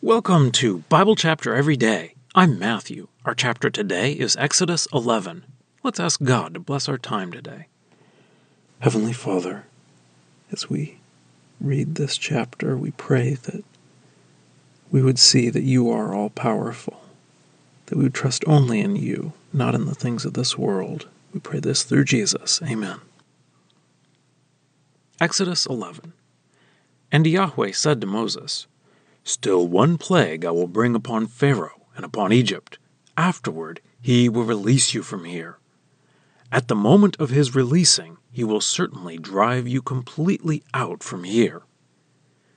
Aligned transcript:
Welcome 0.00 0.52
to 0.52 0.84
Bible 0.88 1.16
Chapter 1.16 1.56
Every 1.56 1.76
Day. 1.76 2.14
I'm 2.32 2.56
Matthew. 2.56 3.08
Our 3.24 3.34
chapter 3.34 3.68
today 3.68 4.12
is 4.12 4.36
Exodus 4.36 4.86
11. 4.94 5.44
Let's 5.82 5.98
ask 5.98 6.22
God 6.22 6.54
to 6.54 6.60
bless 6.60 6.88
our 6.88 6.98
time 6.98 7.32
today. 7.32 7.66
Heavenly 8.78 9.12
Father, 9.12 9.64
as 10.52 10.70
we 10.70 11.00
read 11.60 11.96
this 11.96 12.16
chapter, 12.16 12.76
we 12.76 12.92
pray 12.92 13.34
that 13.34 13.64
we 14.92 15.02
would 15.02 15.18
see 15.18 15.50
that 15.50 15.64
you 15.64 15.90
are 15.90 16.14
all 16.14 16.30
powerful, 16.30 17.02
that 17.86 17.98
we 17.98 18.04
would 18.04 18.14
trust 18.14 18.44
only 18.46 18.78
in 18.78 18.94
you, 18.94 19.32
not 19.52 19.74
in 19.74 19.86
the 19.86 19.96
things 19.96 20.24
of 20.24 20.34
this 20.34 20.56
world. 20.56 21.08
We 21.34 21.40
pray 21.40 21.58
this 21.58 21.82
through 21.82 22.04
Jesus. 22.04 22.62
Amen. 22.62 23.00
Exodus 25.20 25.66
11. 25.66 26.12
And 27.10 27.26
Yahweh 27.26 27.72
said 27.72 28.00
to 28.00 28.06
Moses, 28.06 28.68
Still 29.28 29.68
one 29.68 29.98
plague 29.98 30.46
I 30.46 30.50
will 30.52 30.66
bring 30.66 30.94
upon 30.94 31.26
Pharaoh 31.26 31.86
and 31.94 32.02
upon 32.02 32.32
Egypt. 32.32 32.78
Afterward 33.14 33.82
he 34.00 34.26
will 34.26 34.44
release 34.44 34.94
you 34.94 35.02
from 35.02 35.24
here. 35.24 35.58
At 36.50 36.68
the 36.68 36.74
moment 36.74 37.14
of 37.20 37.28
his 37.28 37.54
releasing, 37.54 38.16
he 38.30 38.42
will 38.42 38.62
certainly 38.62 39.18
drive 39.18 39.68
you 39.68 39.82
completely 39.82 40.62
out 40.72 41.02
from 41.02 41.24
here. 41.24 41.60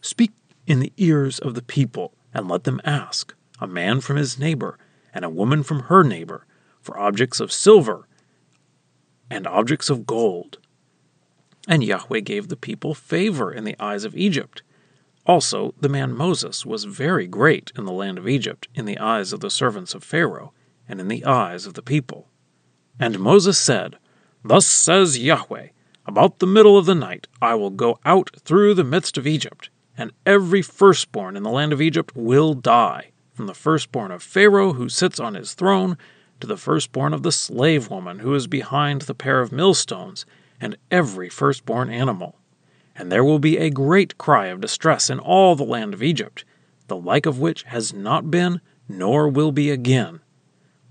Speak 0.00 0.32
in 0.66 0.80
the 0.80 0.94
ears 0.96 1.38
of 1.38 1.54
the 1.54 1.60
people, 1.60 2.14
and 2.32 2.48
let 2.48 2.64
them 2.64 2.80
ask, 2.82 3.34
a 3.60 3.66
man 3.66 4.00
from 4.00 4.16
his 4.16 4.38
neighbor, 4.38 4.78
and 5.12 5.22
a 5.22 5.28
woman 5.28 5.64
from 5.64 5.80
her 5.80 6.02
neighbor, 6.02 6.46
for 6.80 6.98
objects 6.98 7.40
of 7.40 7.52
silver 7.52 8.08
and 9.28 9.46
objects 9.46 9.90
of 9.90 10.06
gold. 10.06 10.56
And 11.68 11.84
Yahweh 11.84 12.20
gave 12.20 12.48
the 12.48 12.56
people 12.56 12.94
favor 12.94 13.52
in 13.52 13.64
the 13.64 13.76
eyes 13.78 14.06
of 14.06 14.16
Egypt. 14.16 14.62
Also, 15.26 15.74
the 15.80 15.88
man 15.88 16.12
Moses 16.12 16.66
was 16.66 16.84
very 16.84 17.26
great 17.26 17.72
in 17.76 17.84
the 17.84 17.92
land 17.92 18.18
of 18.18 18.28
Egypt, 18.28 18.68
in 18.74 18.84
the 18.84 18.98
eyes 18.98 19.32
of 19.32 19.40
the 19.40 19.50
servants 19.50 19.94
of 19.94 20.04
Pharaoh, 20.04 20.52
and 20.86 21.00
in 21.00 21.08
the 21.08 21.24
eyes 21.24 21.64
of 21.64 21.74
the 21.74 21.82
people. 21.82 22.28
And 23.00 23.18
Moses 23.18 23.58
said, 23.58 23.96
Thus 24.44 24.66
says 24.66 25.18
Yahweh, 25.18 25.68
About 26.06 26.38
the 26.38 26.46
middle 26.46 26.76
of 26.76 26.84
the 26.84 26.94
night 26.94 27.26
I 27.40 27.54
will 27.54 27.70
go 27.70 27.98
out 28.04 28.30
through 28.40 28.74
the 28.74 28.84
midst 28.84 29.16
of 29.16 29.26
Egypt, 29.26 29.70
and 29.96 30.12
every 30.26 30.60
firstborn 30.60 31.36
in 31.36 31.42
the 31.42 31.50
land 31.50 31.72
of 31.72 31.80
Egypt 31.80 32.12
will 32.14 32.52
die, 32.52 33.12
from 33.32 33.46
the 33.46 33.54
firstborn 33.54 34.10
of 34.10 34.22
Pharaoh 34.22 34.74
who 34.74 34.90
sits 34.90 35.18
on 35.18 35.34
his 35.34 35.54
throne, 35.54 35.96
to 36.40 36.46
the 36.46 36.58
firstborn 36.58 37.14
of 37.14 37.22
the 37.22 37.32
slave 37.32 37.88
woman 37.88 38.18
who 38.18 38.34
is 38.34 38.46
behind 38.46 39.02
the 39.02 39.14
pair 39.14 39.40
of 39.40 39.52
millstones, 39.52 40.26
and 40.60 40.76
every 40.90 41.30
firstborn 41.30 41.88
animal. 41.88 42.38
And 42.96 43.10
there 43.10 43.24
will 43.24 43.38
be 43.38 43.58
a 43.58 43.70
great 43.70 44.18
cry 44.18 44.46
of 44.46 44.60
distress 44.60 45.10
in 45.10 45.18
all 45.18 45.56
the 45.56 45.64
land 45.64 45.94
of 45.94 46.02
Egypt, 46.02 46.44
the 46.86 46.96
like 46.96 47.26
of 47.26 47.40
which 47.40 47.64
has 47.64 47.92
not 47.92 48.30
been, 48.30 48.60
nor 48.88 49.28
will 49.28 49.52
be 49.52 49.70
again. 49.70 50.20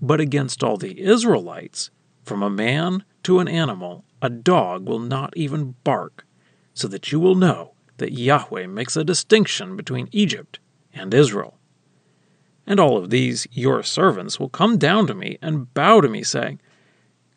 But 0.02 0.20
against 0.20 0.62
all 0.62 0.76
the 0.76 1.00
Israelites, 1.00 1.90
from 2.22 2.42
a 2.42 2.50
man 2.50 3.04
to 3.22 3.38
an 3.38 3.48
animal, 3.48 4.04
a 4.20 4.28
dog 4.28 4.86
will 4.88 4.98
not 4.98 5.36
even 5.36 5.76
bark, 5.84 6.26
so 6.74 6.88
that 6.88 7.12
you 7.12 7.20
will 7.20 7.34
know 7.34 7.72
that 7.98 8.12
Yahweh 8.12 8.66
makes 8.66 8.96
a 8.96 9.04
distinction 9.04 9.76
between 9.76 10.08
Egypt 10.12 10.58
and 10.92 11.14
Israel. 11.14 11.58
And 12.66 12.80
all 12.80 12.96
of 12.96 13.10
these 13.10 13.46
your 13.52 13.82
servants 13.82 14.40
will 14.40 14.48
come 14.48 14.78
down 14.78 15.06
to 15.06 15.14
me 15.14 15.38
and 15.40 15.72
bow 15.74 16.00
to 16.00 16.08
me, 16.08 16.22
saying, 16.22 16.60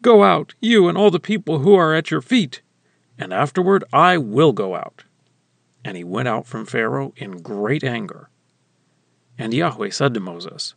Go 0.01 0.23
out, 0.23 0.55
you 0.61 0.87
and 0.87 0.97
all 0.97 1.11
the 1.11 1.19
people 1.19 1.59
who 1.59 1.75
are 1.75 1.93
at 1.93 2.11
your 2.11 2.21
feet 2.21 2.61
and 3.17 3.33
afterward 3.33 3.83
I 3.91 4.17
will 4.17 4.53
go 4.53 4.75
out. 4.75 5.03
And 5.83 5.95
he 5.95 6.03
went 6.03 6.27
out 6.27 6.47
from 6.47 6.65
Pharaoh 6.65 7.13
in 7.15 7.41
great 7.41 7.83
anger. 7.83 8.29
And 9.37 9.53
Yahweh 9.53 9.91
said 9.91 10.13
to 10.13 10.19
Moses, 10.19 10.73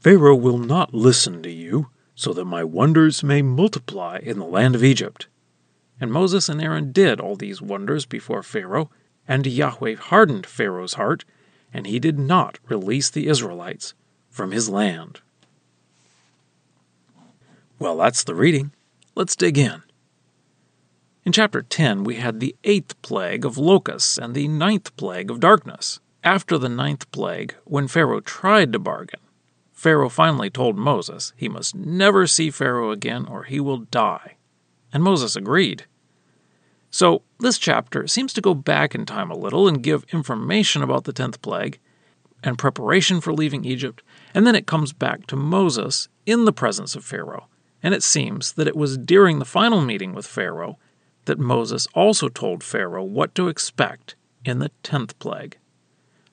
Pharaoh 0.00 0.36
will 0.36 0.58
not 0.58 0.94
listen 0.94 1.42
to 1.42 1.50
you, 1.50 1.88
so 2.14 2.32
that 2.32 2.44
my 2.44 2.64
wonders 2.64 3.22
may 3.22 3.42
multiply 3.42 4.18
in 4.22 4.38
the 4.38 4.46
land 4.46 4.74
of 4.74 4.82
Egypt. 4.84 5.26
And 6.00 6.12
Moses 6.12 6.48
and 6.48 6.62
Aaron 6.62 6.92
did 6.92 7.20
all 7.20 7.36
these 7.36 7.60
wonders 7.60 8.06
before 8.06 8.42
Pharaoh, 8.42 8.90
and 9.28 9.46
Yahweh 9.46 9.96
hardened 9.96 10.46
Pharaoh's 10.46 10.94
heart, 10.94 11.24
and 11.72 11.86
he 11.86 11.98
did 11.98 12.18
not 12.18 12.58
release 12.68 13.10
the 13.10 13.26
Israelites 13.26 13.94
from 14.30 14.52
his 14.52 14.68
land. 14.68 15.20
Well, 17.78 17.98
that's 17.98 18.24
the 18.24 18.34
reading. 18.34 18.72
Let's 19.14 19.36
dig 19.36 19.58
in. 19.58 19.82
In 21.26 21.32
chapter 21.32 21.60
10, 21.60 22.04
we 22.04 22.14
had 22.14 22.38
the 22.38 22.54
eighth 22.62 23.02
plague 23.02 23.44
of 23.44 23.58
locusts 23.58 24.16
and 24.16 24.32
the 24.32 24.46
ninth 24.46 24.96
plague 24.96 25.28
of 25.28 25.40
darkness. 25.40 25.98
After 26.22 26.56
the 26.56 26.68
ninth 26.68 27.10
plague, 27.10 27.56
when 27.64 27.88
Pharaoh 27.88 28.20
tried 28.20 28.72
to 28.72 28.78
bargain, 28.78 29.18
Pharaoh 29.72 30.08
finally 30.08 30.50
told 30.50 30.78
Moses 30.78 31.32
he 31.36 31.48
must 31.48 31.74
never 31.74 32.28
see 32.28 32.48
Pharaoh 32.48 32.92
again 32.92 33.26
or 33.26 33.42
he 33.42 33.58
will 33.58 33.78
die. 33.78 34.36
And 34.92 35.02
Moses 35.02 35.34
agreed. 35.34 35.86
So, 36.90 37.22
this 37.40 37.58
chapter 37.58 38.06
seems 38.06 38.32
to 38.34 38.40
go 38.40 38.54
back 38.54 38.94
in 38.94 39.04
time 39.04 39.32
a 39.32 39.36
little 39.36 39.66
and 39.66 39.82
give 39.82 40.06
information 40.12 40.80
about 40.80 41.04
the 41.04 41.12
tenth 41.12 41.42
plague 41.42 41.80
and 42.44 42.56
preparation 42.56 43.20
for 43.20 43.34
leaving 43.34 43.64
Egypt, 43.64 44.00
and 44.32 44.46
then 44.46 44.54
it 44.54 44.68
comes 44.68 44.92
back 44.92 45.26
to 45.26 45.34
Moses 45.34 46.08
in 46.24 46.44
the 46.44 46.52
presence 46.52 46.94
of 46.94 47.04
Pharaoh. 47.04 47.48
And 47.82 47.94
it 47.94 48.04
seems 48.04 48.52
that 48.52 48.68
it 48.68 48.76
was 48.76 48.96
during 48.96 49.40
the 49.40 49.44
final 49.44 49.80
meeting 49.80 50.14
with 50.14 50.24
Pharaoh 50.24 50.78
that 51.26 51.38
Moses 51.38 51.86
also 51.94 52.28
told 52.28 52.64
Pharaoh 52.64 53.04
what 53.04 53.34
to 53.34 53.48
expect 53.48 54.16
in 54.44 54.58
the 54.58 54.70
tenth 54.82 55.18
plague. 55.18 55.58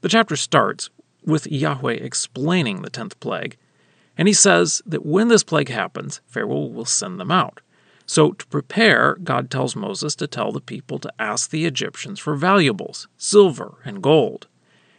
The 0.01 0.09
chapter 0.09 0.35
starts 0.35 0.89
with 1.25 1.47
Yahweh 1.47 1.93
explaining 1.93 2.81
the 2.81 2.89
tenth 2.89 3.19
plague, 3.19 3.57
and 4.17 4.27
he 4.27 4.33
says 4.33 4.81
that 4.85 5.05
when 5.05 5.27
this 5.27 5.43
plague 5.43 5.69
happens, 5.69 6.21
Pharaoh 6.27 6.65
will 6.65 6.85
send 6.85 7.19
them 7.19 7.31
out. 7.31 7.61
So, 8.05 8.33
to 8.33 8.45
prepare, 8.47 9.15
God 9.23 9.49
tells 9.49 9.75
Moses 9.75 10.13
to 10.15 10.27
tell 10.27 10.51
the 10.51 10.59
people 10.59 10.99
to 10.99 11.13
ask 11.17 11.49
the 11.49 11.65
Egyptians 11.65 12.19
for 12.19 12.35
valuables, 12.35 13.07
silver 13.17 13.79
and 13.85 14.03
gold. 14.03 14.47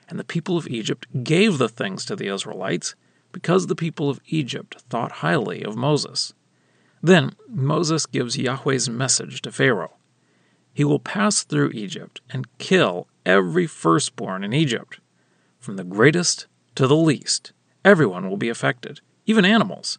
And 0.09 0.19
the 0.19 0.25
people 0.25 0.57
of 0.57 0.69
Egypt 0.69 1.07
gave 1.23 1.59
the 1.59 1.69
things 1.69 2.05
to 2.07 2.17
the 2.17 2.33
Israelites 2.33 2.95
because 3.31 3.67
the 3.67 3.77
people 3.77 4.09
of 4.09 4.21
Egypt 4.29 4.83
thought 4.89 5.13
highly 5.13 5.63
of 5.63 5.77
Moses. 5.77 6.33
Then 7.05 7.33
Moses 7.51 8.07
gives 8.07 8.39
Yahweh's 8.39 8.89
message 8.89 9.43
to 9.43 9.53
Pharaoh. 9.53 9.93
He 10.73 10.85
will 10.85 10.99
pass 10.99 11.43
through 11.43 11.73
Egypt 11.75 12.23
and 12.31 12.57
kill 12.57 13.09
every 13.27 13.67
firstborn 13.67 14.43
in 14.43 14.55
Egypt. 14.55 15.01
From 15.61 15.77
the 15.77 15.85
greatest 15.85 16.47
to 16.77 16.87
the 16.87 16.97
least, 16.97 17.53
everyone 17.85 18.31
will 18.31 18.39
be 18.39 18.49
affected, 18.49 19.03
even 19.27 19.45
animals. 19.45 19.99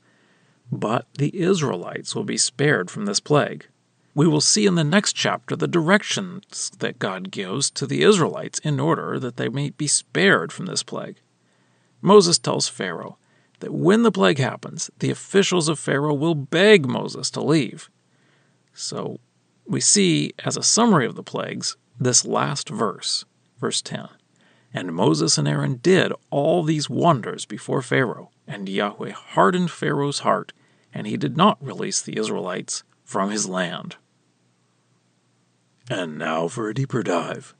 But 0.71 1.05
the 1.19 1.39
Israelites 1.39 2.15
will 2.15 2.23
be 2.23 2.37
spared 2.37 2.89
from 2.89 3.05
this 3.05 3.19
plague. 3.19 3.67
We 4.15 4.25
will 4.25 4.41
see 4.41 4.65
in 4.65 4.73
the 4.73 4.83
next 4.83 5.13
chapter 5.13 5.55
the 5.55 5.67
directions 5.67 6.71
that 6.79 6.97
God 6.97 7.29
gives 7.29 7.69
to 7.69 7.85
the 7.85 8.01
Israelites 8.01 8.57
in 8.63 8.79
order 8.79 9.19
that 9.19 9.37
they 9.37 9.47
may 9.47 9.69
be 9.69 9.85
spared 9.85 10.51
from 10.51 10.65
this 10.65 10.81
plague. 10.81 11.17
Moses 12.01 12.39
tells 12.39 12.67
Pharaoh 12.67 13.19
that 13.65 13.73
when 13.73 14.03
the 14.03 14.11
plague 14.11 14.37
happens, 14.37 14.91
the 14.99 15.09
officials 15.09 15.67
of 15.67 15.79
Pharaoh 15.79 16.13
will 16.13 16.35
beg 16.35 16.85
Moses 16.85 17.31
to 17.31 17.41
leave. 17.41 17.89
So 18.75 19.19
we 19.65 19.81
see, 19.81 20.33
as 20.45 20.55
a 20.55 20.61
summary 20.61 21.07
of 21.07 21.15
the 21.15 21.23
plagues, 21.23 21.75
this 21.99 22.25
last 22.25 22.69
verse, 22.69 23.25
verse 23.59 23.81
10. 23.81 24.07
And 24.71 24.93
Moses 24.93 25.39
and 25.39 25.47
Aaron 25.47 25.77
did 25.77 26.13
all 26.29 26.61
these 26.61 26.91
wonders 26.91 27.45
before 27.45 27.81
Pharaoh, 27.81 28.29
and 28.45 28.69
Yahweh 28.69 29.13
hardened 29.13 29.71
Pharaoh's 29.71 30.19
heart, 30.19 30.53
and 30.93 31.07
he 31.07 31.17
did 31.17 31.35
not 31.35 31.57
release 31.59 32.03
the 32.03 32.19
Israelites 32.19 32.83
from 33.03 33.31
his 33.31 33.49
land. 33.49 33.95
And 35.89 36.19
now 36.19 36.49
for 36.49 36.69
a 36.69 36.73
deeper 36.75 37.01
dive. 37.01 37.55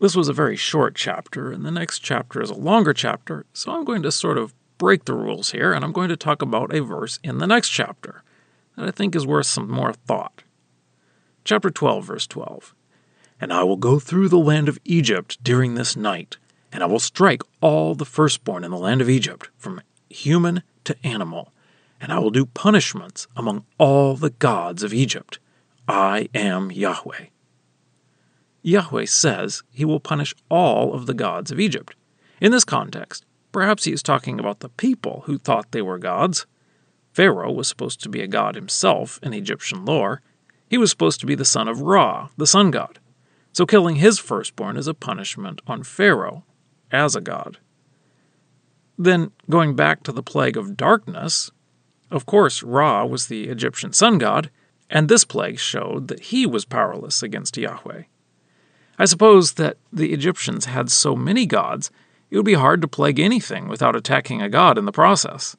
This 0.00 0.14
was 0.14 0.28
a 0.28 0.34
very 0.34 0.56
short 0.56 0.94
chapter, 0.94 1.50
and 1.50 1.64
the 1.64 1.70
next 1.70 2.00
chapter 2.00 2.42
is 2.42 2.50
a 2.50 2.54
longer 2.54 2.92
chapter, 2.92 3.46
so 3.54 3.72
I'm 3.72 3.86
going 3.86 4.02
to 4.02 4.12
sort 4.12 4.36
of 4.36 4.52
break 4.78 5.04
the 5.04 5.14
rules 5.14 5.52
here, 5.52 5.72
and 5.72 5.84
I'm 5.84 5.92
going 5.92 6.08
to 6.08 6.16
talk 6.16 6.42
about 6.42 6.74
a 6.74 6.82
verse 6.82 7.18
in 7.22 7.38
the 7.38 7.46
next 7.46 7.70
chapter 7.70 8.22
that 8.76 8.86
I 8.86 8.90
think 8.90 9.14
is 9.14 9.26
worth 9.26 9.46
some 9.46 9.70
more 9.70 9.92
thought. 9.92 10.42
Chapter 11.44 11.70
12, 11.70 12.04
verse 12.04 12.26
12. 12.26 12.74
And 13.40 13.52
I 13.52 13.62
will 13.62 13.76
go 13.76 13.98
through 13.98 14.28
the 14.28 14.38
land 14.38 14.68
of 14.68 14.78
Egypt 14.84 15.42
during 15.42 15.74
this 15.74 15.96
night, 15.96 16.38
and 16.72 16.82
I 16.82 16.86
will 16.86 16.98
strike 16.98 17.42
all 17.60 17.94
the 17.94 18.04
firstborn 18.04 18.64
in 18.64 18.70
the 18.70 18.78
land 18.78 19.00
of 19.00 19.10
Egypt, 19.10 19.50
from 19.56 19.80
human 20.08 20.62
to 20.84 20.96
animal, 21.04 21.52
and 22.00 22.12
I 22.12 22.18
will 22.18 22.30
do 22.30 22.46
punishments 22.46 23.26
among 23.36 23.64
all 23.78 24.16
the 24.16 24.30
gods 24.30 24.82
of 24.82 24.94
Egypt. 24.94 25.38
I 25.86 26.28
am 26.34 26.72
Yahweh. 26.72 27.26
Yahweh 28.62 29.04
says 29.04 29.62
he 29.70 29.84
will 29.84 30.00
punish 30.00 30.34
all 30.48 30.92
of 30.94 31.06
the 31.06 31.14
gods 31.14 31.52
of 31.52 31.60
Egypt. 31.60 31.94
In 32.40 32.52
this 32.52 32.64
context, 32.64 33.24
perhaps 33.56 33.84
he 33.84 33.92
is 33.92 34.02
talking 34.02 34.38
about 34.38 34.60
the 34.60 34.68
people 34.68 35.22
who 35.24 35.38
thought 35.38 35.72
they 35.72 35.80
were 35.80 35.98
gods. 35.98 36.44
Pharaoh 37.14 37.50
was 37.50 37.66
supposed 37.66 38.02
to 38.02 38.10
be 38.10 38.20
a 38.20 38.26
god 38.26 38.54
himself 38.54 39.18
in 39.22 39.32
Egyptian 39.32 39.86
lore. 39.86 40.20
He 40.68 40.76
was 40.76 40.90
supposed 40.90 41.20
to 41.20 41.26
be 41.26 41.34
the 41.34 41.46
son 41.46 41.66
of 41.66 41.80
Ra, 41.80 42.28
the 42.36 42.46
sun 42.46 42.70
god. 42.70 42.98
So 43.54 43.64
killing 43.64 43.96
his 43.96 44.18
firstborn 44.18 44.76
is 44.76 44.86
a 44.86 44.92
punishment 44.92 45.62
on 45.66 45.84
Pharaoh. 45.84 46.44
as 46.92 47.16
a 47.16 47.22
god. 47.22 47.56
Then, 48.98 49.30
going 49.48 49.74
back 49.74 50.02
to 50.02 50.12
the 50.12 50.22
plague 50.22 50.58
of 50.58 50.76
darkness, 50.76 51.50
of 52.10 52.26
course, 52.26 52.62
Ra 52.62 53.06
was 53.06 53.28
the 53.28 53.48
Egyptian 53.48 53.94
sun 53.94 54.18
god, 54.18 54.50
and 54.90 55.08
this 55.08 55.24
plague 55.24 55.58
showed 55.58 56.08
that 56.08 56.24
he 56.24 56.44
was 56.44 56.66
powerless 56.66 57.22
against 57.22 57.56
Yahweh. 57.56 58.02
I 58.98 59.04
suppose 59.06 59.54
that 59.54 59.78
the 59.90 60.12
Egyptians 60.12 60.66
had 60.66 60.90
so 60.90 61.16
many 61.16 61.46
gods, 61.46 61.90
it 62.30 62.36
would 62.36 62.46
be 62.46 62.54
hard 62.54 62.80
to 62.82 62.88
plague 62.88 63.18
anything 63.18 63.68
without 63.68 63.96
attacking 63.96 64.42
a 64.42 64.48
god 64.48 64.78
in 64.78 64.84
the 64.84 64.92
process. 64.92 65.56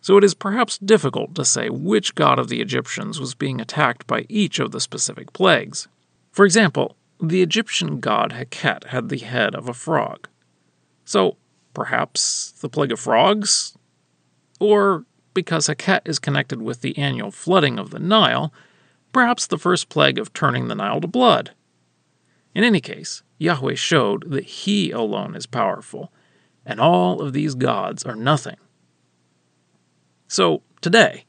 So 0.00 0.16
it 0.16 0.24
is 0.24 0.34
perhaps 0.34 0.78
difficult 0.78 1.34
to 1.36 1.44
say 1.44 1.68
which 1.68 2.14
god 2.14 2.38
of 2.38 2.48
the 2.48 2.60
Egyptians 2.60 3.20
was 3.20 3.34
being 3.34 3.60
attacked 3.60 4.06
by 4.06 4.26
each 4.28 4.58
of 4.58 4.72
the 4.72 4.80
specific 4.80 5.32
plagues. 5.32 5.86
For 6.32 6.44
example, 6.44 6.96
the 7.20 7.42
Egyptian 7.42 8.00
god 8.00 8.32
Heket 8.32 8.86
had 8.86 9.08
the 9.08 9.18
head 9.18 9.54
of 9.54 9.68
a 9.68 9.74
frog. 9.74 10.28
So 11.04 11.36
perhaps 11.72 12.52
the 12.60 12.68
plague 12.68 12.92
of 12.92 12.98
frogs? 12.98 13.76
Or 14.58 15.04
because 15.34 15.68
Heket 15.68 16.00
is 16.04 16.18
connected 16.18 16.62
with 16.62 16.80
the 16.80 16.96
annual 16.98 17.30
flooding 17.30 17.78
of 17.78 17.90
the 17.90 17.98
Nile, 17.98 18.52
perhaps 19.12 19.46
the 19.46 19.58
first 19.58 19.88
plague 19.88 20.18
of 20.18 20.32
turning 20.32 20.68
the 20.68 20.74
Nile 20.74 21.00
to 21.00 21.06
blood. 21.06 21.52
In 22.54 22.64
any 22.64 22.80
case, 22.80 23.22
Yahweh 23.42 23.74
showed 23.74 24.30
that 24.30 24.44
He 24.44 24.92
alone 24.92 25.34
is 25.34 25.46
powerful, 25.46 26.12
and 26.64 26.78
all 26.80 27.20
of 27.20 27.32
these 27.32 27.56
gods 27.56 28.04
are 28.04 28.14
nothing. 28.14 28.56
So, 30.28 30.62
today, 30.80 31.26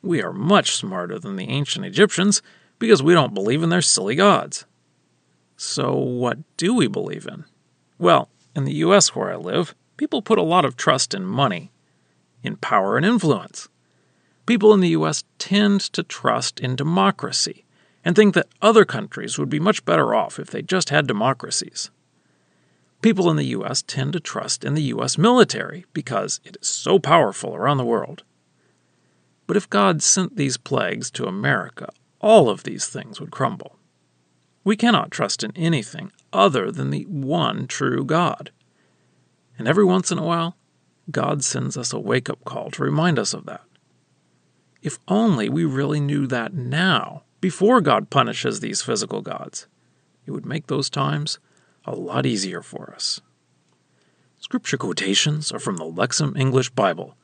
we 0.00 0.22
are 0.22 0.32
much 0.32 0.76
smarter 0.76 1.18
than 1.18 1.34
the 1.34 1.48
ancient 1.48 1.84
Egyptians 1.84 2.42
because 2.78 3.02
we 3.02 3.12
don't 3.12 3.34
believe 3.34 3.62
in 3.62 3.70
their 3.70 3.82
silly 3.82 4.14
gods. 4.14 4.66
So, 5.56 5.96
what 5.96 6.38
do 6.56 6.74
we 6.74 6.86
believe 6.86 7.26
in? 7.26 7.44
Well, 7.98 8.30
in 8.54 8.64
the 8.64 8.74
US 8.74 9.16
where 9.16 9.32
I 9.32 9.36
live, 9.36 9.74
people 9.96 10.22
put 10.22 10.38
a 10.38 10.42
lot 10.42 10.64
of 10.64 10.76
trust 10.76 11.12
in 11.12 11.24
money, 11.24 11.72
in 12.42 12.56
power 12.56 12.96
and 12.96 13.04
influence. 13.04 13.68
People 14.46 14.72
in 14.72 14.80
the 14.80 14.90
US 14.90 15.24
tend 15.38 15.80
to 15.80 16.04
trust 16.04 16.60
in 16.60 16.76
democracy 16.76 17.64
and 18.08 18.16
think 18.16 18.32
that 18.32 18.48
other 18.62 18.86
countries 18.86 19.36
would 19.36 19.50
be 19.50 19.60
much 19.60 19.84
better 19.84 20.14
off 20.14 20.38
if 20.38 20.50
they 20.50 20.62
just 20.62 20.88
had 20.88 21.06
democracies. 21.06 21.90
People 23.02 23.28
in 23.28 23.36
the 23.36 23.48
US 23.48 23.82
tend 23.82 24.14
to 24.14 24.18
trust 24.18 24.64
in 24.64 24.72
the 24.72 24.84
US 24.94 25.18
military 25.18 25.84
because 25.92 26.40
it 26.42 26.56
is 26.58 26.66
so 26.66 26.98
powerful 26.98 27.54
around 27.54 27.76
the 27.76 27.84
world. 27.84 28.22
But 29.46 29.58
if 29.58 29.68
God 29.68 30.02
sent 30.02 30.36
these 30.36 30.56
plagues 30.56 31.10
to 31.10 31.26
America, 31.26 31.90
all 32.18 32.48
of 32.48 32.62
these 32.62 32.86
things 32.86 33.20
would 33.20 33.30
crumble. 33.30 33.76
We 34.64 34.74
cannot 34.74 35.10
trust 35.10 35.44
in 35.44 35.52
anything 35.54 36.10
other 36.32 36.72
than 36.72 36.88
the 36.88 37.04
one 37.04 37.66
true 37.66 38.06
God. 38.06 38.52
And 39.58 39.68
every 39.68 39.84
once 39.84 40.10
in 40.10 40.16
a 40.16 40.24
while, 40.24 40.56
God 41.10 41.44
sends 41.44 41.76
us 41.76 41.92
a 41.92 42.00
wake 42.00 42.30
up 42.30 42.42
call 42.46 42.70
to 42.70 42.82
remind 42.82 43.18
us 43.18 43.34
of 43.34 43.44
that. 43.44 43.64
If 44.80 44.98
only 45.08 45.50
we 45.50 45.66
really 45.66 46.00
knew 46.00 46.26
that 46.28 46.54
now, 46.54 47.24
before 47.40 47.80
God 47.80 48.10
punishes 48.10 48.60
these 48.60 48.82
physical 48.82 49.22
gods. 49.22 49.66
It 50.26 50.32
would 50.32 50.46
make 50.46 50.66
those 50.66 50.90
times 50.90 51.38
a 51.84 51.94
lot 51.94 52.26
easier 52.26 52.62
for 52.62 52.92
us. 52.94 53.20
Scripture 54.38 54.76
quotations 54.76 55.50
are 55.52 55.58
from 55.58 55.76
the 55.76 55.84
Lexham 55.84 56.36
English 56.38 56.70
Bible. 56.70 57.16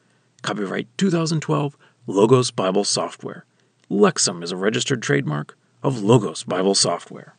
Copyright 0.42 0.88
2012, 0.98 1.76
Logos 2.06 2.50
Bible 2.50 2.84
Software. 2.84 3.44
Lexham 3.90 4.42
is 4.42 4.52
a 4.52 4.56
registered 4.56 5.02
trademark 5.02 5.56
of 5.82 6.02
Logos 6.02 6.44
Bible 6.44 6.74
Software. 6.74 7.36